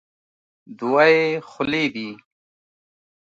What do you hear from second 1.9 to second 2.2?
دي.